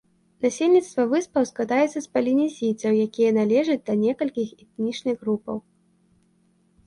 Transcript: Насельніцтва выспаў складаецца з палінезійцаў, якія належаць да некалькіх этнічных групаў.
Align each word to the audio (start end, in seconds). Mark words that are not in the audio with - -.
Насельніцтва 0.43 1.03
выспаў 1.09 1.43
складаецца 1.49 1.93
з 1.95 2.01
палінезійцаў, 2.15 2.91
якія 3.09 3.31
належаць 3.39 3.79
да 3.89 3.93
некалькіх 4.05 4.49
этнічных 4.63 5.15
групаў. 5.27 5.57